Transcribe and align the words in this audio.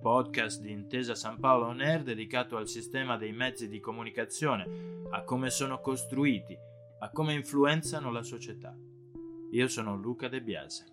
podcast 0.00 0.62
di 0.62 0.70
Intesa 0.70 1.14
San 1.14 1.38
Paolo 1.38 1.66
On 1.66 1.80
Air 1.80 2.02
dedicato 2.02 2.56
al 2.56 2.66
sistema 2.66 3.18
dei 3.18 3.32
mezzi 3.32 3.68
di 3.68 3.80
comunicazione, 3.80 5.04
a 5.10 5.22
come 5.24 5.50
sono 5.50 5.80
costruiti, 5.80 6.56
a 7.00 7.10
come 7.10 7.34
influenzano 7.34 8.10
la 8.10 8.22
società. 8.22 8.74
Io 9.50 9.68
sono 9.68 9.96
Luca 9.96 10.28
De 10.28 10.40
Biase. 10.40 10.84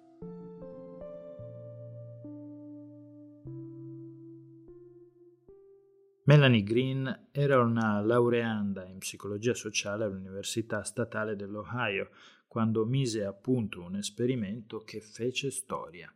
Melanie 6.26 6.64
Green 6.64 7.30
era 7.32 7.62
una 7.62 8.02
laureanda 8.02 8.86
in 8.86 8.98
psicologia 8.98 9.54
sociale 9.54 10.04
all'Università 10.04 10.84
Statale 10.84 11.38
dell'Ohio 11.38 12.10
quando 12.48 12.86
mise 12.86 13.24
a 13.24 13.32
punto 13.32 13.82
un 13.82 13.96
esperimento 13.96 14.80
che 14.80 15.00
fece 15.00 15.50
storia, 15.52 16.14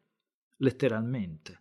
letteralmente. 0.57 1.59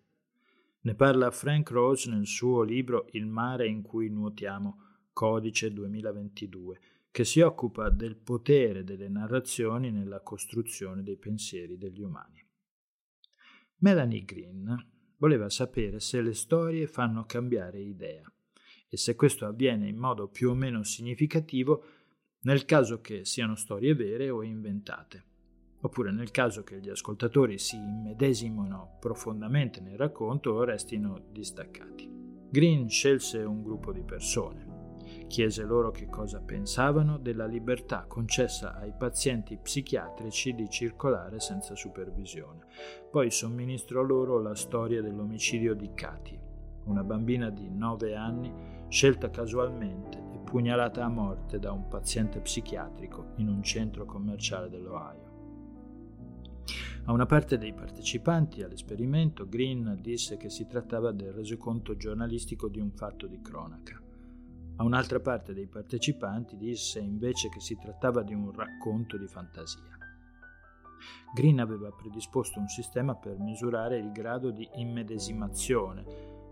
Ne 0.82 0.94
parla 0.94 1.30
Frank 1.30 1.70
Rose 1.72 2.08
nel 2.08 2.26
suo 2.26 2.62
libro 2.62 3.08
Il 3.10 3.26
mare 3.26 3.66
in 3.66 3.82
cui 3.82 4.08
nuotiamo, 4.08 4.78
Codice 5.12 5.70
2022, 5.72 6.80
che 7.10 7.24
si 7.26 7.40
occupa 7.40 7.90
del 7.90 8.16
potere 8.16 8.82
delle 8.82 9.10
narrazioni 9.10 9.90
nella 9.90 10.22
costruzione 10.22 11.02
dei 11.02 11.18
pensieri 11.18 11.76
degli 11.76 12.00
umani. 12.00 12.42
Melanie 13.80 14.24
Green 14.24 14.88
voleva 15.18 15.50
sapere 15.50 16.00
se 16.00 16.22
le 16.22 16.32
storie 16.32 16.86
fanno 16.86 17.26
cambiare 17.26 17.78
idea 17.80 18.32
e 18.88 18.96
se 18.96 19.14
questo 19.16 19.44
avviene 19.44 19.86
in 19.86 19.98
modo 19.98 20.28
più 20.28 20.48
o 20.48 20.54
meno 20.54 20.82
significativo 20.82 21.84
nel 22.40 22.64
caso 22.64 23.02
che 23.02 23.26
siano 23.26 23.54
storie 23.54 23.94
vere 23.94 24.30
o 24.30 24.42
inventate, 24.42 25.24
oppure 25.80 26.12
nel 26.12 26.30
caso 26.30 26.62
che 26.62 26.78
gli 26.80 26.88
ascoltatori 26.88 27.58
si 27.58 27.76
immedesimino 27.76 28.96
profondamente 29.00 29.80
nel 29.80 29.96
racconto 29.96 30.62
restino 30.64 31.20
distaccati. 31.30 32.08
Green 32.50 32.88
scelse 32.88 33.38
un 33.38 33.62
gruppo 33.62 33.92
di 33.92 34.02
persone, 34.02 34.70
Chiese 35.26 35.62
loro 35.62 35.90
che 35.90 36.08
cosa 36.08 36.40
pensavano 36.40 37.16
della 37.18 37.46
libertà 37.46 38.04
concessa 38.06 38.76
ai 38.76 38.92
pazienti 38.96 39.56
psichiatrici 39.56 40.54
di 40.54 40.68
circolare 40.68 41.40
senza 41.40 41.74
supervisione. 41.74 42.66
Poi 43.10 43.30
somministrò 43.30 44.02
loro 44.02 44.40
la 44.40 44.54
storia 44.54 45.02
dell'omicidio 45.02 45.74
di 45.74 45.90
Katy, 45.94 46.38
una 46.84 47.04
bambina 47.04 47.50
di 47.50 47.68
9 47.70 48.14
anni 48.14 48.52
scelta 48.88 49.30
casualmente 49.30 50.18
e 50.34 50.38
pugnalata 50.38 51.04
a 51.04 51.08
morte 51.08 51.58
da 51.58 51.70
un 51.70 51.86
paziente 51.86 52.40
psichiatrico 52.40 53.34
in 53.36 53.48
un 53.48 53.62
centro 53.62 54.04
commerciale 54.04 54.68
dell'Ohio. 54.68 55.29
A 57.10 57.12
una 57.12 57.26
parte 57.26 57.58
dei 57.58 57.72
partecipanti 57.72 58.62
all'esperimento, 58.62 59.48
Green 59.48 59.98
disse 60.00 60.36
che 60.36 60.48
si 60.48 60.68
trattava 60.68 61.10
del 61.10 61.32
resoconto 61.32 61.96
giornalistico 61.96 62.68
di 62.68 62.78
un 62.78 62.92
fatto 62.92 63.26
di 63.26 63.40
cronaca. 63.40 64.00
A 64.76 64.84
un'altra 64.84 65.18
parte 65.18 65.52
dei 65.52 65.66
partecipanti 65.66 66.56
disse 66.56 67.00
invece 67.00 67.48
che 67.48 67.58
si 67.58 67.76
trattava 67.76 68.22
di 68.22 68.32
un 68.32 68.52
racconto 68.52 69.18
di 69.18 69.26
fantasia. 69.26 69.98
Green 71.34 71.58
aveva 71.58 71.90
predisposto 71.90 72.60
un 72.60 72.68
sistema 72.68 73.16
per 73.16 73.40
misurare 73.40 73.98
il 73.98 74.12
grado 74.12 74.52
di 74.52 74.68
immedesimazione, 74.74 76.04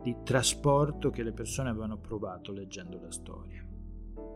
di 0.02 0.16
trasporto 0.24 1.10
che 1.10 1.22
le 1.22 1.32
persone 1.32 1.68
avevano 1.68 1.98
provato 1.98 2.50
leggendo 2.50 2.98
la 3.00 3.12
storia. 3.12 3.64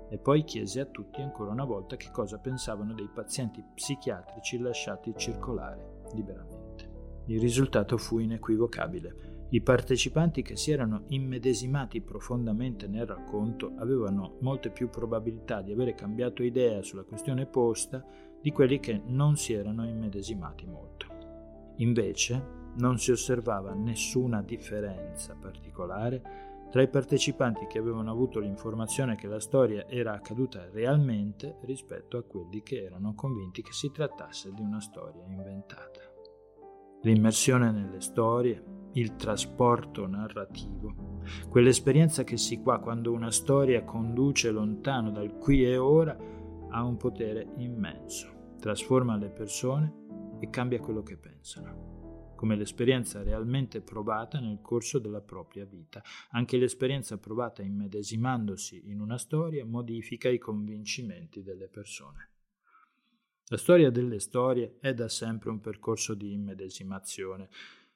E 0.09 0.19
poi 0.19 0.45
chiese 0.45 0.79
a 0.79 0.87
tutti 0.87 1.21
ancora 1.21 1.51
una 1.51 1.65
volta 1.65 1.97
che 1.97 2.13
cosa 2.13 2.39
pensavano 2.39 2.95
dei 2.95 3.09
pazienti 3.13 3.61
psichiatrici 3.75 4.59
lasciati 4.59 5.15
circolare 5.17 6.02
liberamente. 6.15 7.23
Il 7.27 7.41
risultato 7.41 7.97
fu 7.99 8.19
inequivocabile. 8.19 9.47
I 9.51 9.61
partecipanti 9.61 10.43
che 10.43 10.57
si 10.57 10.71
erano 10.71 11.05
immedesimati 11.09 12.01
profondamente 12.01 12.87
nel 12.87 13.07
racconto 13.07 13.75
avevano 13.77 14.37
molte 14.41 14.71
più 14.71 14.89
probabilità 14.89 15.61
di 15.61 15.73
avere 15.73 15.95
cambiato 15.95 16.43
idea 16.43 16.83
sulla 16.83 17.05
questione 17.05 17.47
posta 17.47 18.05
di 18.41 18.51
quelli 18.51 18.81
che 18.81 19.01
non 19.05 19.37
si 19.37 19.53
erano 19.53 19.87
immedesimati 19.87 20.67
molto. 20.67 21.07
Invece, 21.77 22.61
non 22.75 22.99
si 22.99 23.11
osservava 23.11 23.75
nessuna 23.75 24.43
differenza 24.43 25.37
particolare 25.39 26.52
tra 26.73 26.81
i 26.81 26.89
partecipanti 26.89 27.67
che 27.67 27.79
avevano 27.79 28.11
avuto 28.11 28.41
l'informazione 28.41 29.15
che 29.15 29.27
la 29.27 29.41
storia 29.41 29.87
era 29.87 30.15
accaduta 30.15 30.71
realmente 30.73 31.59
rispetto 31.65 32.17
a 32.17 32.23
quelli 32.23 32.63
che 32.63 32.83
erano 32.83 33.13
convinti 33.15 33.61
che 33.61 33.73
si 33.73 33.91
trattasse 33.91 34.55
di 34.55 34.63
una 34.63 34.81
storia 34.81 35.23
inventata. 35.27 36.01
L'immersione 37.03 37.71
nelle 37.71 38.01
storie, 38.01 38.65
il 38.93 39.17
trasporto 39.17 40.07
narrativo, 40.07 41.21
quell'esperienza 41.51 42.25
che 42.25 42.39
si 42.39 42.63
qua 42.63 42.79
quando 42.79 43.13
una 43.13 43.31
storia 43.31 43.85
conduce 43.85 44.51
lontano 44.51 45.11
dal 45.11 45.37
qui 45.37 45.67
e 45.67 45.77
ora, 45.77 46.17
ha 46.71 46.83
un 46.83 46.97
potere 46.97 47.53
immenso, 47.57 48.55
trasforma 48.59 49.19
le 49.19 49.29
persone 49.29 49.93
e 50.41 50.49
cambia 50.49 50.81
quello 50.81 51.03
che 51.03 51.19
pensano, 51.19 52.02
come 52.43 52.57
l'esperienza 52.57 53.23
realmente 53.23 53.81
provata 53.81 54.41
nel 54.41 54.59
corso 54.61 54.99
della 54.99 55.21
propria 55.21 55.65
vita. 55.65 56.03
Anche 56.31 56.57
l'esperienza 56.57 57.17
provata 57.17 57.63
immedesimandosi 57.63 58.91
in 58.91 58.99
una 58.99 59.17
storia 59.17 59.65
modifica 59.65 60.29
i 60.29 60.39
convincimenti 60.39 61.45
delle 61.45 61.69
persone. 61.69 62.31
La 63.47 63.57
storia 63.57 63.91
delle 63.91 64.19
storie 64.19 64.79
è 64.81 64.93
da 64.93 65.09
sempre 65.09 65.51
un 65.51 65.61
percorso 65.61 66.15
di 66.15 66.33
immedesimazione, 66.33 67.49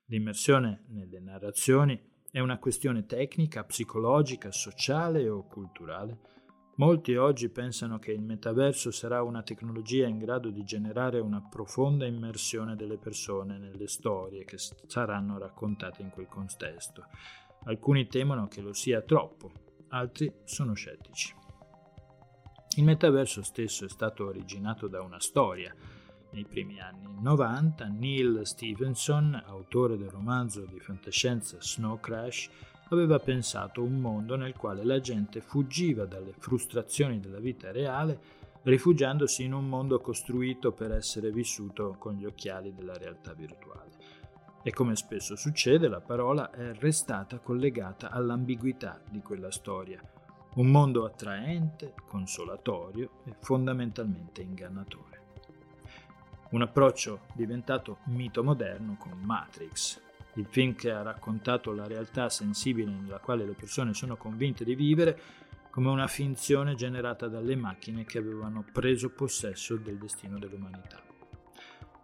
L'immersione 0.08 0.84
nelle 0.90 1.18
narrazioni 1.18 2.00
è 2.30 2.38
una 2.38 2.58
questione 2.58 3.06
tecnica, 3.06 3.64
psicologica, 3.64 4.52
sociale 4.52 5.28
o 5.28 5.44
culturale. 5.48 6.20
Molti 6.78 7.16
oggi 7.16 7.48
pensano 7.48 7.98
che 7.98 8.12
il 8.12 8.20
metaverso 8.20 8.90
sarà 8.90 9.22
una 9.22 9.42
tecnologia 9.42 10.06
in 10.06 10.18
grado 10.18 10.50
di 10.50 10.62
generare 10.62 11.20
una 11.20 11.40
profonda 11.40 12.04
immersione 12.04 12.76
delle 12.76 12.98
persone 12.98 13.56
nelle 13.56 13.88
storie 13.88 14.44
che 14.44 14.58
saranno 14.58 15.38
raccontate 15.38 16.02
in 16.02 16.10
quel 16.10 16.28
contesto. 16.28 17.06
Alcuni 17.64 18.06
temono 18.08 18.46
che 18.46 18.60
lo 18.60 18.74
sia 18.74 19.00
troppo, 19.00 19.50
altri 19.88 20.30
sono 20.44 20.74
scettici. 20.74 21.34
Il 22.76 22.84
metaverso 22.84 23.42
stesso 23.42 23.86
è 23.86 23.88
stato 23.88 24.26
originato 24.26 24.86
da 24.86 25.00
una 25.00 25.18
storia, 25.18 25.74
nei 26.32 26.44
primi 26.44 26.78
anni 26.78 27.06
90 27.22 27.86
Neil 27.86 28.40
Stevenson, 28.42 29.42
autore 29.46 29.96
del 29.96 30.10
romanzo 30.10 30.66
di 30.66 30.78
fantascienza 30.78 31.56
Snow 31.58 31.98
Crash, 31.98 32.50
aveva 32.88 33.18
pensato 33.18 33.82
un 33.82 33.98
mondo 33.98 34.36
nel 34.36 34.54
quale 34.54 34.84
la 34.84 35.00
gente 35.00 35.40
fuggiva 35.40 36.04
dalle 36.04 36.34
frustrazioni 36.38 37.18
della 37.18 37.40
vita 37.40 37.72
reale, 37.72 38.34
rifugiandosi 38.62 39.44
in 39.44 39.52
un 39.52 39.68
mondo 39.68 40.00
costruito 40.00 40.72
per 40.72 40.92
essere 40.92 41.30
vissuto 41.30 41.96
con 41.98 42.14
gli 42.14 42.24
occhiali 42.24 42.74
della 42.74 42.96
realtà 42.96 43.32
virtuale. 43.32 43.90
E 44.62 44.72
come 44.72 44.96
spesso 44.96 45.36
succede, 45.36 45.88
la 45.88 46.00
parola 46.00 46.50
è 46.50 46.74
restata 46.74 47.38
collegata 47.38 48.10
all'ambiguità 48.10 49.00
di 49.08 49.20
quella 49.20 49.50
storia, 49.52 50.00
un 50.54 50.66
mondo 50.68 51.04
attraente, 51.04 51.94
consolatorio 52.06 53.22
e 53.24 53.34
fondamentalmente 53.40 54.42
ingannatore. 54.42 55.14
Un 56.50 56.62
approccio 56.62 57.20
diventato 57.34 57.98
mito 58.06 58.42
moderno 58.42 58.96
con 58.98 59.18
Matrix, 59.20 60.00
il 60.36 60.46
film 60.48 60.74
che 60.74 60.90
ha 60.90 61.02
raccontato 61.02 61.72
la 61.72 61.86
realtà 61.86 62.28
sensibile 62.28 62.92
nella 62.92 63.18
quale 63.18 63.44
le 63.44 63.54
persone 63.54 63.94
sono 63.94 64.16
convinte 64.16 64.64
di 64.64 64.74
vivere 64.74 65.20
come 65.70 65.88
una 65.90 66.06
finzione 66.06 66.74
generata 66.74 67.28
dalle 67.28 67.56
macchine 67.56 68.04
che 68.04 68.18
avevano 68.18 68.64
preso 68.72 69.10
possesso 69.10 69.76
del 69.76 69.98
destino 69.98 70.38
dell'umanità. 70.38 71.02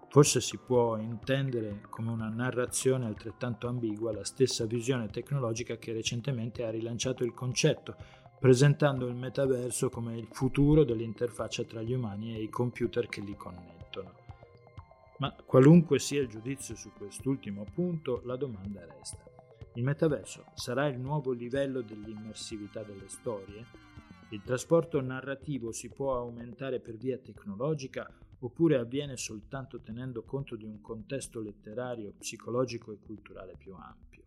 Forse 0.08 0.42
si 0.42 0.58
può 0.58 0.98
intendere 0.98 1.80
come 1.88 2.10
una 2.10 2.28
narrazione 2.28 3.06
altrettanto 3.06 3.68
ambigua 3.68 4.12
la 4.12 4.24
stessa 4.24 4.66
visione 4.66 5.08
tecnologica 5.08 5.78
che 5.78 5.94
recentemente 5.94 6.64
ha 6.64 6.70
rilanciato 6.70 7.24
il 7.24 7.32
concetto, 7.32 7.96
presentando 8.38 9.06
il 9.06 9.14
metaverso 9.14 9.88
come 9.88 10.18
il 10.18 10.28
futuro 10.30 10.84
dell'interfaccia 10.84 11.64
tra 11.64 11.80
gli 11.80 11.94
umani 11.94 12.34
e 12.34 12.42
i 12.42 12.50
computer 12.50 13.08
che 13.08 13.22
li 13.22 13.34
connettono. 13.34 13.81
Ma 15.22 15.32
qualunque 15.46 16.00
sia 16.00 16.20
il 16.20 16.26
giudizio 16.26 16.74
su 16.74 16.90
quest'ultimo 16.90 17.64
punto, 17.72 18.22
la 18.24 18.34
domanda 18.34 18.84
resta. 18.84 19.22
Il 19.74 19.84
metaverso 19.84 20.46
sarà 20.56 20.88
il 20.88 20.98
nuovo 20.98 21.30
livello 21.30 21.80
dell'immersività 21.80 22.82
delle 22.82 23.06
storie? 23.06 23.64
Il 24.30 24.42
trasporto 24.42 25.00
narrativo 25.00 25.70
si 25.70 25.90
può 25.90 26.16
aumentare 26.18 26.80
per 26.80 26.96
via 26.96 27.18
tecnologica 27.18 28.12
oppure 28.40 28.78
avviene 28.78 29.16
soltanto 29.16 29.80
tenendo 29.80 30.24
conto 30.24 30.56
di 30.56 30.64
un 30.64 30.80
contesto 30.80 31.40
letterario, 31.40 32.14
psicologico 32.18 32.90
e 32.90 32.98
culturale 32.98 33.54
più 33.56 33.74
ampio. 33.74 34.24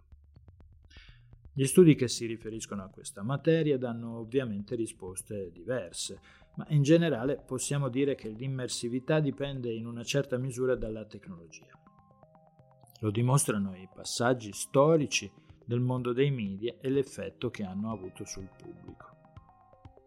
Gli 1.52 1.66
studi 1.66 1.96
che 1.96 2.08
si 2.08 2.26
riferiscono 2.26 2.84
a 2.84 2.90
questa 2.90 3.22
materia 3.22 3.78
danno 3.78 4.20
ovviamente 4.20 4.76
risposte 4.76 5.52
diverse, 5.52 6.22
ma 6.56 6.66
in 6.70 6.84
generale 6.84 7.38
possiamo 7.38 7.90
dire 7.90 8.16
che 8.16 8.30
l'immersività 8.30 9.20
dipende 9.20 9.74
in 9.74 9.86
una 9.86 10.04
certa 10.04 10.38
misura 10.38 10.76
dalla 10.76 11.06
tecnologia. 11.06 11.78
Lo 13.00 13.12
dimostrano 13.12 13.76
i 13.76 13.90
passaggi 13.94 14.52
storici 14.54 15.32
del 15.66 15.80
mondo 15.80 16.14
dei 16.14 16.32
media 16.32 16.76
e 16.80 16.90
l'effetto 16.90 17.50
che 17.50 17.64
hanno 17.64 17.92
avuto 17.92 18.24
sul 18.24 18.50
pubblico. 18.56 19.14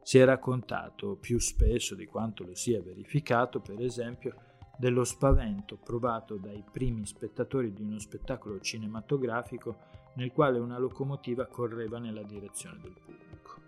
Si 0.02 0.18
è 0.18 0.24
raccontato 0.24 1.16
più 1.16 1.38
spesso 1.38 1.94
di 1.94 2.06
quanto 2.06 2.44
lo 2.44 2.54
sia 2.54 2.80
verificato, 2.80 3.60
per 3.60 3.82
esempio, 3.82 4.34
dello 4.78 5.04
spavento 5.04 5.76
provato 5.76 6.36
dai 6.36 6.64
primi 6.70 7.04
spettatori 7.04 7.72
di 7.72 7.82
uno 7.82 7.98
spettacolo 7.98 8.60
cinematografico 8.60 9.76
nel 10.14 10.32
quale 10.32 10.58
una 10.58 10.78
locomotiva 10.78 11.46
correva 11.46 11.98
nella 11.98 12.22
direzione 12.22 12.78
del 12.80 12.94
pubblico. 12.94 13.60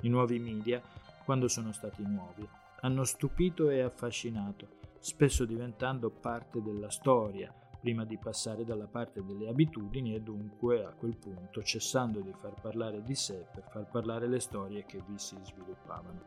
I 0.00 0.08
nuovi 0.08 0.38
media 0.38 0.82
quando 1.28 1.46
sono 1.46 1.72
stati 1.72 2.02
nuovi. 2.06 2.48
Hanno 2.80 3.04
stupito 3.04 3.68
e 3.68 3.82
affascinato, 3.82 4.78
spesso 4.98 5.44
diventando 5.44 6.08
parte 6.08 6.62
della 6.62 6.88
storia, 6.88 7.52
prima 7.78 8.06
di 8.06 8.16
passare 8.16 8.64
dalla 8.64 8.86
parte 8.86 9.22
delle 9.22 9.46
abitudini 9.46 10.14
e 10.14 10.22
dunque 10.22 10.86
a 10.86 10.94
quel 10.94 11.18
punto 11.18 11.62
cessando 11.62 12.20
di 12.20 12.32
far 12.32 12.54
parlare 12.58 13.02
di 13.02 13.14
sé 13.14 13.44
per 13.52 13.64
far 13.68 13.90
parlare 13.90 14.26
le 14.26 14.40
storie 14.40 14.86
che 14.86 15.02
vi 15.06 15.18
si 15.18 15.36
sviluppavano. 15.42 16.22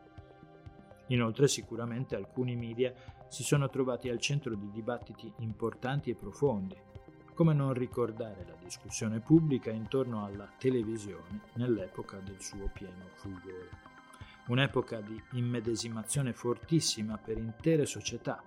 Inoltre 1.08 1.48
sicuramente 1.48 2.16
alcuni 2.16 2.56
media 2.56 2.94
si 3.28 3.42
sono 3.42 3.72
trovati 3.72 4.08
al 4.08 4.20
centro 4.20 4.54
di 4.54 4.70
dibattiti 4.70 5.34
importanti 5.38 6.12
e 6.12 6.16
profondi, 6.16 6.78
come 7.34 7.56
non 7.56 7.74
ricordare 7.74 8.46
la 8.46 8.56
discussione 8.64 9.20
pubblica 9.20 9.72
intorno 9.72 10.24
alla 10.24 10.48
televisione 10.60 11.42
nell'epoca 11.54 12.20
del 12.20 12.40
suo 12.40 12.70
pieno 12.72 13.08
fulgore 13.16 13.91
un'epoca 14.52 15.00
di 15.00 15.18
immedesimazione 15.32 16.34
fortissima 16.34 17.18
per 17.18 17.38
intere 17.38 17.86
società, 17.86 18.44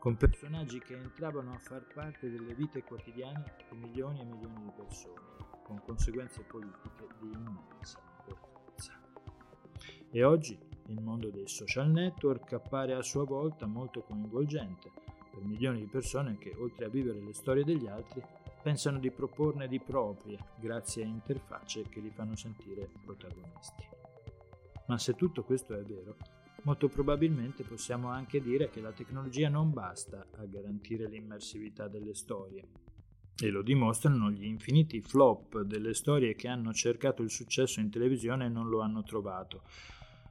con 0.00 0.16
personaggi 0.16 0.80
che 0.80 0.96
entravano 0.96 1.52
a 1.52 1.58
far 1.58 1.86
parte 1.94 2.28
delle 2.28 2.54
vite 2.54 2.82
quotidiane 2.82 3.54
di 3.70 3.76
milioni 3.76 4.20
e 4.20 4.24
milioni 4.24 4.64
di 4.64 4.72
persone, 4.74 5.20
con 5.62 5.80
conseguenze 5.80 6.42
politiche 6.42 7.06
di 7.20 7.30
immensa 7.30 8.00
importanza. 8.26 9.00
E 10.10 10.24
oggi 10.24 10.58
il 10.86 11.00
mondo 11.00 11.30
dei 11.30 11.46
social 11.46 11.88
network 11.88 12.52
appare 12.54 12.94
a 12.94 13.02
sua 13.02 13.24
volta 13.24 13.66
molto 13.66 14.02
coinvolgente 14.02 14.90
per 15.30 15.44
milioni 15.44 15.78
di 15.78 15.86
persone 15.86 16.36
che, 16.36 16.52
oltre 16.58 16.86
a 16.86 16.88
vivere 16.88 17.20
le 17.20 17.32
storie 17.32 17.62
degli 17.62 17.86
altri, 17.86 18.20
pensano 18.60 18.98
di 18.98 19.12
proporne 19.12 19.68
di 19.68 19.78
proprie 19.78 20.36
grazie 20.56 21.04
a 21.04 21.06
interfacce 21.06 21.88
che 21.88 22.00
li 22.00 22.10
fanno 22.10 22.34
sentire 22.34 22.90
protagonisti. 23.04 23.93
Ma 24.86 24.98
se 24.98 25.14
tutto 25.14 25.44
questo 25.44 25.74
è 25.74 25.82
vero, 25.82 26.16
molto 26.62 26.88
probabilmente 26.88 27.62
possiamo 27.62 28.08
anche 28.08 28.40
dire 28.40 28.68
che 28.70 28.80
la 28.80 28.92
tecnologia 28.92 29.48
non 29.48 29.72
basta 29.72 30.26
a 30.36 30.44
garantire 30.44 31.08
l'immersività 31.08 31.88
delle 31.88 32.14
storie. 32.14 32.68
E 33.36 33.50
lo 33.50 33.62
dimostrano 33.62 34.30
gli 34.30 34.44
infiniti 34.44 35.00
flop 35.00 35.62
delle 35.62 35.94
storie 35.94 36.34
che 36.34 36.48
hanno 36.48 36.72
cercato 36.72 37.22
il 37.22 37.30
successo 37.30 37.80
in 37.80 37.90
televisione 37.90 38.46
e 38.46 38.48
non 38.48 38.68
lo 38.68 38.80
hanno 38.80 39.02
trovato, 39.02 39.62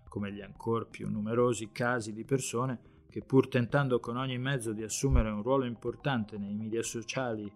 come 0.07 0.31
gli 0.31 0.41
ancor 0.41 0.87
più 0.87 1.09
numerosi 1.09 1.71
casi 1.71 2.13
di 2.13 2.23
persone 2.23 2.91
che 3.09 3.21
pur 3.21 3.47
tentando 3.47 3.99
con 3.99 4.17
ogni 4.17 4.39
mezzo 4.39 4.73
di 4.73 4.81
assumere 4.81 5.29
un 5.29 5.43
ruolo 5.43 5.65
importante 5.65 6.37
nei 6.37 6.55
media 6.55 6.81
sociali 6.81 7.51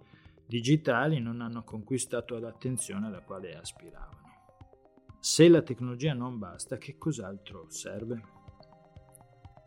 digitali 0.45 1.19
non 1.19 1.41
hanno 1.41 1.63
conquistato 1.63 2.37
l'attenzione 2.37 3.07
alla 3.07 3.21
quale 3.21 3.55
aspiravano. 3.55 4.26
Se 5.29 5.49
la 5.49 5.61
tecnologia 5.61 6.13
non 6.13 6.39
basta, 6.39 6.77
che 6.77 6.97
cos'altro 6.97 7.65
serve? 7.67 8.23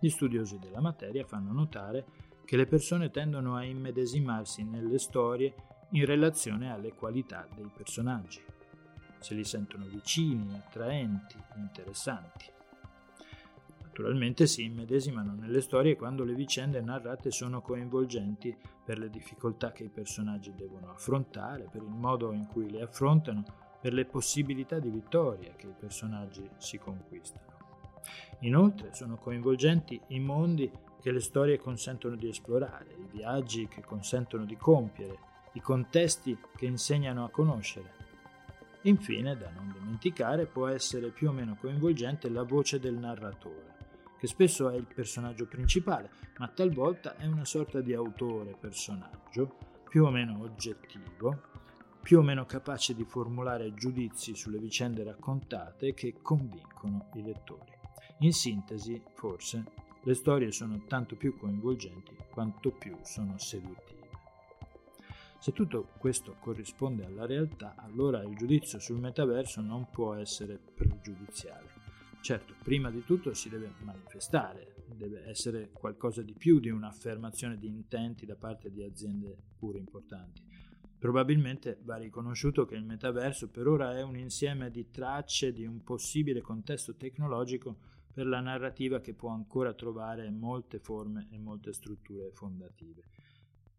Gli 0.01 0.09
studiosi 0.09 0.59
della 0.59 0.81
materia 0.81 1.27
fanno 1.27 1.53
notare 1.53 2.07
che 2.47 2.57
le 2.57 2.65
persone 2.65 3.11
tendono 3.11 3.57
a 3.57 3.63
immedesimarsi 3.63 4.65
nelle 4.65 4.99
storie 4.99 5.55
in 5.91 6.07
relazione 6.07 6.73
alle 6.73 6.95
qualità 6.95 7.47
dei 7.55 7.71
personaggi, 7.77 8.41
se 9.19 9.35
li 9.35 9.45
sentono 9.45 9.85
vicini, 9.85 10.55
attraenti, 10.55 11.37
interessanti. 11.57 12.47
Naturalmente 13.83 14.47
si 14.47 14.65
immedesimano 14.65 15.35
nelle 15.35 15.61
storie 15.61 15.95
quando 15.95 16.25
le 16.25 16.35
vicende 16.35 16.81
narrate 16.81 17.31
sono 17.31 17.61
coinvolgenti 17.61 18.57
per 18.83 18.99
le 18.99 19.11
difficoltà 19.11 19.73
che 19.73 19.85
i 19.85 19.91
personaggi 19.91 20.55
devono 20.55 20.91
affrontare, 20.91 21.69
per 21.71 21.83
il 21.83 21.93
modo 21.93 22.33
in 22.33 22.47
cui 22.47 22.71
le 22.71 22.81
affrontano 22.81 23.69
per 23.81 23.93
le 23.93 24.05
possibilità 24.05 24.79
di 24.79 24.91
vittoria 24.91 25.53
che 25.57 25.67
i 25.67 25.75
personaggi 25.79 26.49
si 26.59 26.79
conquistano. 26.79 27.49
Inoltre 28.41 28.93
sono 28.93 29.17
coinvolgenti 29.17 30.01
i 30.09 30.21
mondi 30.21 30.71
che 31.01 31.13
le 31.13 31.21
storie 31.21 31.59
consentono 31.59 32.17
di 32.17 32.29
esplorare, 32.29 32.95
i 32.99 33.09
viaggi 33.11 33.69
che 33.69 33.81
consentono 33.81 34.45
di 34.45 34.57
compiere, 34.57 35.19
i 35.53 35.61
contesti 35.61 36.39
che 36.57 36.67
insegnano 36.67 37.25
a 37.25 37.31
conoscere. 37.31 37.99
Infine, 38.83 39.37
da 39.37 39.51
non 39.51 39.73
dimenticare, 39.73 40.47
può 40.47 40.67
essere 40.67 41.11
più 41.11 41.29
o 41.29 41.33
meno 41.33 41.57
coinvolgente 41.59 42.31
la 42.31 42.45
voce 42.45 42.79
del 42.79 42.95
narratore, 42.95 43.77
che 44.19 44.27
spesso 44.27 44.71
è 44.71 44.77
il 44.77 44.87
personaggio 44.87 45.47
principale, 45.47 46.11
ma 46.39 46.49
talvolta 46.49 47.17
è 47.17 47.27
una 47.27 47.45
sorta 47.45 47.81
di 47.81 47.93
autore-personaggio, 47.93 49.57
più 49.89 50.05
o 50.05 50.11
meno 50.11 50.41
oggettivo, 50.41 51.43
più 52.03 52.19
o 52.19 52.23
meno 52.23 52.47
capace 52.47 52.95
di 52.95 53.05
formulare 53.05 53.75
giudizi 53.75 54.35
sulle 54.35 54.59
vicende 54.59 55.05
raccontate 55.05 55.95
che 55.95 56.17
convincono 56.23 57.11
i 57.15 57.23
lettori. 57.23 57.73
In 58.21 58.33
sintesi, 58.33 59.01
forse, 59.15 59.65
le 60.03 60.15
storie 60.15 60.51
sono 60.51 60.85
tanto 60.87 61.15
più 61.15 61.37
coinvolgenti 61.37 62.17
quanto 62.31 62.71
più 62.71 62.97
sono 63.03 63.37
seduttive. 63.39 64.09
Se 65.39 65.53
tutto 65.53 65.89
questo 65.99 66.37
corrisponde 66.39 67.05
alla 67.05 67.27
realtà, 67.27 67.75
allora 67.77 68.23
il 68.23 68.37
giudizio 68.37 68.79
sul 68.79 68.99
metaverso 68.99 69.61
non 69.61 69.89
può 69.91 70.15
essere 70.15 70.59
pregiudiziale. 70.59 71.69
Certo, 72.21 72.55
prima 72.63 72.91
di 72.91 73.05
tutto 73.05 73.33
si 73.33 73.49
deve 73.49 73.73
manifestare, 73.79 74.85
deve 74.87 75.27
essere 75.27 75.71
qualcosa 75.73 76.21
di 76.23 76.35
più 76.35 76.61
di 76.61 76.69
un'affermazione 76.69 77.59
di 77.59 77.69
intenti 77.69 78.27
da 78.27 78.37
parte 78.37 78.71
di 78.71 78.83
aziende 78.83 79.37
pure 79.59 79.79
importanti. 79.79 80.50
Probabilmente 81.01 81.79
va 81.85 81.97
riconosciuto 81.97 82.67
che 82.67 82.75
il 82.75 82.85
metaverso 82.85 83.49
per 83.49 83.67
ora 83.67 83.97
è 83.97 84.03
un 84.03 84.19
insieme 84.19 84.71
di 84.71 84.91
tracce 84.91 85.51
di 85.51 85.65
un 85.65 85.83
possibile 85.83 86.43
contesto 86.43 86.95
tecnologico 86.95 87.79
per 88.13 88.27
la 88.27 88.41
narrativa 88.41 89.01
che 89.01 89.15
può 89.15 89.31
ancora 89.31 89.73
trovare 89.73 90.31
molte 90.31 90.79
forme 90.79 91.27
e 91.31 91.39
molte 91.39 91.73
strutture 91.73 92.31
fondative. 92.33 93.05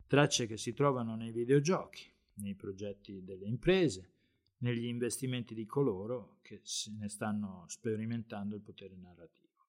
Tracce 0.08 0.48
che 0.48 0.58
si 0.58 0.74
trovano 0.74 1.16
nei 1.16 1.32
videogiochi, 1.32 2.12
nei 2.38 2.56
progetti 2.56 3.24
delle 3.24 3.46
imprese, 3.46 4.14
negli 4.62 4.86
investimenti 4.86 5.54
di 5.54 5.68
coloro 5.68 6.40
che 6.42 6.62
se 6.64 6.92
ne 6.98 7.08
stanno 7.08 7.66
sperimentando 7.68 8.56
il 8.56 8.62
potere 8.62 8.96
narrativo. 8.96 9.68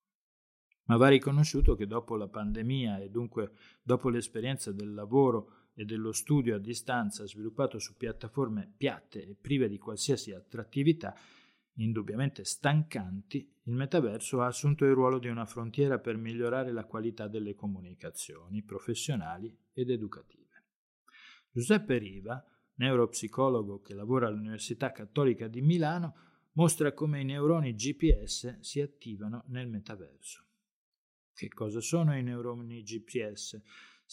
Ma 0.85 0.97
va 0.97 1.09
riconosciuto 1.09 1.75
che 1.75 1.87
dopo 1.87 2.17
la 2.17 2.29
pandemia 2.29 2.99
e 2.99 3.11
dunque 3.11 3.53
dopo 3.83 4.09
l'esperienza 4.09 4.73
del 4.73 4.95
lavoro 4.95 5.62
e 5.75 5.85
dello 5.85 6.13
studio 6.13 6.57
a 6.57 6.59
distanza 6.59 7.27
sviluppato 7.27 7.79
su 7.79 7.97
piattaforme 7.97 8.73
piatte 8.77 9.27
e 9.27 9.35
prive 9.35 9.69
di 9.69 9.79
qualsiasi 9.79 10.33
attrattività, 10.33 11.15
indubbiamente 11.77 12.45
stancanti, 12.45 13.51
il 13.65 13.73
metaverso 13.73 14.43
ha 14.43 14.47
assunto 14.47 14.85
il 14.85 14.93
ruolo 14.93 15.19
di 15.19 15.29
una 15.29 15.47
frontiera 15.47 15.99
per 15.99 16.17
migliorare 16.17 16.73
la 16.73 16.85
qualità 16.85 17.29
delle 17.29 17.55
comunicazioni 17.55 18.63
professionali 18.63 19.57
ed 19.73 19.91
educative. 19.91 20.41
Giuseppe 21.51 21.99
Riva, 21.99 22.45
neuropsicologo 22.75 23.81
che 23.81 23.95
lavora 23.95 24.27
all'Università 24.27 24.93
Cattolica 24.93 25.49
di 25.49 25.61
Milano, 25.61 26.17
mostra 26.53 26.93
come 26.93 27.21
i 27.21 27.25
neuroni 27.25 27.75
GPS 27.75 28.59
si 28.61 28.81
attivano 28.81 29.45
nel 29.49 29.69
metaverso. 29.69 30.45
Che 31.33 31.49
cosa 31.49 31.81
sono 31.81 32.17
i 32.17 32.23
neuroni 32.23 32.83
GPS? 32.83 33.61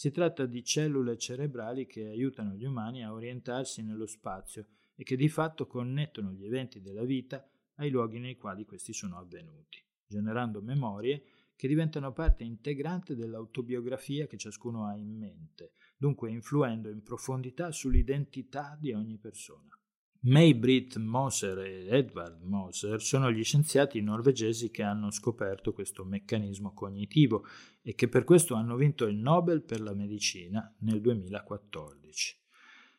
Si 0.00 0.10
tratta 0.12 0.46
di 0.46 0.64
cellule 0.64 1.18
cerebrali 1.18 1.84
che 1.84 2.06
aiutano 2.06 2.54
gli 2.54 2.64
umani 2.64 3.04
a 3.04 3.12
orientarsi 3.12 3.82
nello 3.82 4.06
spazio 4.06 4.68
e 4.94 5.04
che 5.04 5.14
di 5.14 5.28
fatto 5.28 5.66
connettono 5.66 6.32
gli 6.32 6.46
eventi 6.46 6.80
della 6.80 7.04
vita 7.04 7.46
ai 7.74 7.90
luoghi 7.90 8.18
nei 8.18 8.34
quali 8.36 8.64
questi 8.64 8.94
sono 8.94 9.18
avvenuti, 9.18 9.78
generando 10.06 10.62
memorie 10.62 11.24
che 11.54 11.68
diventano 11.68 12.14
parte 12.14 12.44
integrante 12.44 13.14
dell'autobiografia 13.14 14.26
che 14.26 14.38
ciascuno 14.38 14.86
ha 14.86 14.96
in 14.96 15.18
mente, 15.18 15.74
dunque 15.98 16.30
influendo 16.30 16.88
in 16.88 17.02
profondità 17.02 17.70
sull'identità 17.70 18.78
di 18.80 18.94
ogni 18.94 19.18
persona. 19.18 19.79
May-Britt 20.22 20.98
Moser 20.98 21.60
e 21.60 21.86
Edvard 21.88 22.42
Moser 22.42 23.00
sono 23.00 23.32
gli 23.32 23.42
scienziati 23.42 24.02
norvegesi 24.02 24.70
che 24.70 24.82
hanno 24.82 25.10
scoperto 25.10 25.72
questo 25.72 26.04
meccanismo 26.04 26.74
cognitivo 26.74 27.46
e 27.80 27.94
che 27.94 28.06
per 28.06 28.24
questo 28.24 28.54
hanno 28.54 28.76
vinto 28.76 29.06
il 29.06 29.16
Nobel 29.16 29.62
per 29.62 29.80
la 29.80 29.94
medicina 29.94 30.74
nel 30.80 31.00
2014. 31.00 32.36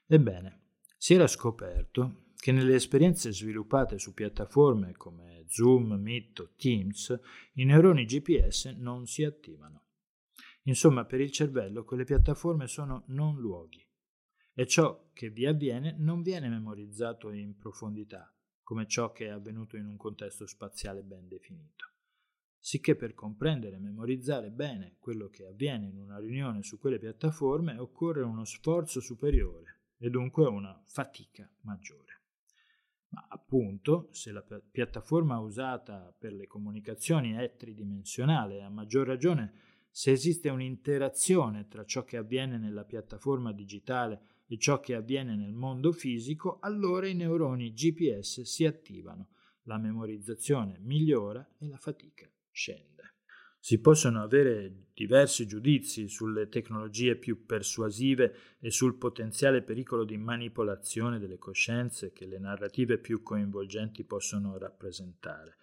Ebbene, 0.08 0.62
si 0.98 1.14
era 1.14 1.28
scoperto 1.28 2.24
che 2.36 2.52
nelle 2.52 2.74
esperienze 2.74 3.32
sviluppate 3.32 4.00
su 4.00 4.16
piattaforme 4.16 4.94
come 4.94 5.46
Zoom, 5.48 5.94
Meet 5.94 6.40
o 6.40 6.50
Teams, 6.58 7.20
i 7.54 7.66
neuroni 7.66 8.06
GPS 8.06 8.76
non 8.80 9.06
si 9.06 9.24
attivano. 9.24 9.84
Insomma, 10.64 11.06
per 11.06 11.22
il 11.22 11.32
cervello 11.32 11.84
quelle 11.84 12.04
piattaforme 12.04 12.66
sono 12.66 13.04
non 13.10 13.38
luoghi 13.38 13.86
e 14.62 14.68
ciò 14.68 15.10
che 15.12 15.32
vi 15.32 15.48
avviene 15.48 15.96
non 15.98 16.22
viene 16.22 16.48
memorizzato 16.48 17.32
in 17.32 17.58
profondità, 17.58 18.32
come 18.62 18.86
ciò 18.86 19.12
che 19.12 19.26
è 19.26 19.30
avvenuto 19.30 19.76
in 19.76 19.88
un 19.88 19.98
contesto 19.98 20.46
spaziale 20.46 21.02
ben 21.02 21.28
definito. 21.28 21.94
Sicché 22.60 22.96
per 22.96 23.16
comprendere 23.16 23.78
e 23.78 23.80
memorizzare 23.80 24.52
bene 24.52 24.98
quello 25.00 25.30
che 25.30 25.48
avviene 25.48 25.88
in 25.88 25.98
una 25.98 26.20
riunione 26.20 26.62
su 26.62 26.78
quelle 26.78 27.00
piattaforme 27.00 27.76
occorre 27.80 28.22
uno 28.22 28.46
sforzo 28.46 29.00
superiore 29.00 29.80
e 29.98 30.12
dunque 30.12 30.46
una 30.46 30.80
fatica 30.86 31.52
maggiore. 31.62 32.22
Ma 33.08 33.26
appunto, 33.30 34.10
se 34.12 34.32
la 34.32 34.44
piattaforma 34.44 35.40
usata 35.40 36.16
per 36.16 36.34
le 36.34 36.46
comunicazioni 36.46 37.32
è 37.32 37.56
tridimensionale, 37.56 38.62
a 38.62 38.70
maggior 38.70 39.08
ragione 39.08 39.54
se 39.90 40.12
esiste 40.12 40.50
un'interazione 40.50 41.68
tra 41.68 41.84
ciò 41.84 42.04
che 42.04 42.18
avviene 42.18 42.60
nella 42.60 42.86
piattaforma 42.86 43.52
digitale 43.52 44.31
e 44.52 44.58
ciò 44.58 44.82
che 44.82 44.96
avviene 44.96 45.38
nel 45.38 45.54
mondo 45.54 45.94
fisico, 45.94 46.60
allora 46.60 47.08
i 47.08 47.14
neuroni 47.14 47.72
GPS 47.72 48.42
si 48.42 48.66
attivano, 48.66 49.30
la 49.64 49.78
memorizzazione 49.78 50.78
migliora 50.82 51.56
e 51.58 51.70
la 51.70 51.78
fatica 51.78 52.30
scende. 52.52 53.14
Si 53.58 53.80
possono 53.80 54.22
avere 54.22 54.88
diversi 54.94 55.48
giudizi 55.48 56.10
sulle 56.10 56.50
tecnologie 56.50 57.16
più 57.16 57.46
persuasive 57.46 58.58
e 58.60 58.72
sul 58.72 58.98
potenziale 58.98 59.62
pericolo 59.62 60.04
di 60.04 60.18
manipolazione 60.18 61.18
delle 61.18 61.38
coscienze 61.38 62.12
che 62.12 62.26
le 62.26 62.38
narrative 62.38 62.98
più 62.98 63.24
coinvolgenti 63.24 64.04
possono 64.04 64.58
rappresentare. 64.58 65.60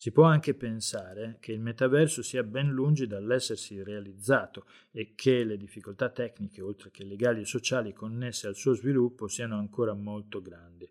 Si 0.00 0.12
può 0.12 0.24
anche 0.24 0.54
pensare 0.54 1.36
che 1.40 1.52
il 1.52 1.60
metaverso 1.60 2.22
sia 2.22 2.42
ben 2.42 2.70
lungi 2.70 3.06
dall'essersi 3.06 3.82
realizzato 3.82 4.64
e 4.90 5.12
che 5.14 5.44
le 5.44 5.58
difficoltà 5.58 6.08
tecniche, 6.08 6.62
oltre 6.62 6.90
che 6.90 7.04
legali 7.04 7.42
e 7.42 7.44
sociali, 7.44 7.92
connesse 7.92 8.46
al 8.46 8.54
suo 8.54 8.72
sviluppo 8.72 9.28
siano 9.28 9.58
ancora 9.58 9.92
molto 9.92 10.40
grandi. 10.40 10.90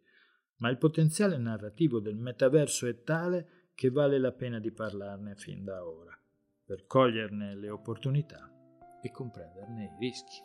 Ma 0.58 0.70
il 0.70 0.78
potenziale 0.78 1.40
narrativo 1.40 2.00
del 2.00 2.18
metaverso 2.18 2.86
è 2.86 3.02
tale 3.02 3.72
che 3.74 3.90
vale 3.90 4.20
la 4.20 4.32
pena 4.32 4.60
di 4.60 4.70
parlarne 4.70 5.34
fin 5.34 5.64
da 5.64 5.84
ora, 5.84 6.16
per 6.64 6.86
coglierne 6.86 7.56
le 7.56 7.72
opportunità 7.72 8.48
e 9.02 9.10
comprenderne 9.10 9.86
i 9.86 9.98
rischi. 10.00 10.40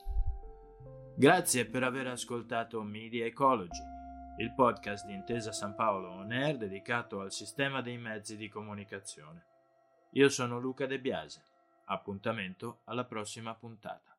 Grazie 1.19 1.67
per 1.67 1.83
aver 1.83 2.07
ascoltato 2.07 2.83
Media 2.83 3.27
Ecology 3.27 3.94
il 4.37 4.53
podcast 4.53 5.07
di 5.07 5.13
Intesa 5.13 5.53
San 5.53 5.77
Paolo 5.77 6.11
On 6.11 6.33
Air 6.33 6.57
dedicato 6.57 7.21
al 7.21 7.33
sistema 7.33 7.81
dei 7.81 7.99
mezzi 7.99 8.37
di 8.37 8.49
comunicazione. 8.49 9.45
Io 10.13 10.29
sono 10.29 10.59
Luca 10.59 10.87
De 10.87 10.99
Biase. 10.99 11.43
Appuntamento 11.87 12.81
alla 12.85 13.05
prossima 13.05 13.55
puntata. 13.55 14.17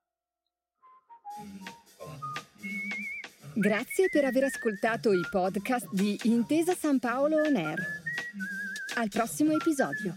Grazie 3.55 4.07
per 4.09 4.23
aver 4.23 4.45
ascoltato 4.45 5.11
i 5.11 5.21
podcast 5.29 5.89
di 5.91 6.17
Intesa 6.23 6.73
San 6.73 6.99
Paolo 6.99 7.41
On 7.41 7.55
Air. 7.55 7.79
Al 8.95 9.09
prossimo 9.09 9.51
episodio. 9.51 10.13